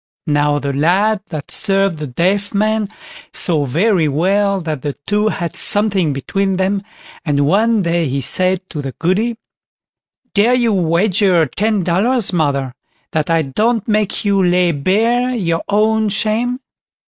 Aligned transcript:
Now 0.25 0.57
the 0.57 0.73
lad 0.73 1.21
that 1.29 1.51
served 1.51 1.99
the 1.99 2.07
deaf 2.07 2.55
man 2.55 2.89
saw 3.33 3.65
very 3.65 4.07
well 4.07 4.59
that 4.61 4.81
the 4.81 4.93
two 5.05 5.27
had 5.27 5.55
something 5.55 6.11
between 6.11 6.53
them, 6.57 6.81
and 7.23 7.45
one 7.45 7.83
day 7.83 8.07
he 8.07 8.19
said 8.19 8.67
to 8.71 8.81
the 8.81 8.93
Goody: 8.93 9.37
"Dare 10.33 10.55
you 10.55 10.73
wager 10.73 11.45
ten 11.45 11.83
dollars, 11.83 12.33
mother, 12.33 12.73
that 13.11 13.29
I 13.29 13.43
don't 13.43 13.87
make 13.87 14.25
you 14.25 14.43
lay 14.43 14.71
bare 14.71 15.35
your 15.35 15.61
own 15.69 16.09
shame?" 16.09 16.61